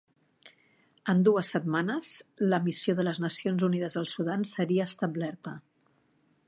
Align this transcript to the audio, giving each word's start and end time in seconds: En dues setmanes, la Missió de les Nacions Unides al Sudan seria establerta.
En 1.13 1.19
dues 1.27 1.51
setmanes, 1.55 2.09
la 2.53 2.61
Missió 2.69 2.97
de 3.01 3.07
les 3.09 3.21
Nacions 3.27 3.67
Unides 3.69 4.01
al 4.03 4.09
Sudan 4.17 4.49
seria 4.55 4.91
establerta. 4.93 5.57